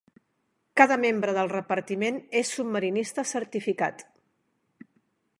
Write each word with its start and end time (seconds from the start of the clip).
Cada 0.79 0.95
membre 1.01 1.33
del 1.37 1.51
repartiment 1.51 2.17
és 2.39 2.53
submarinista 2.61 3.25
certificat. 3.33 4.03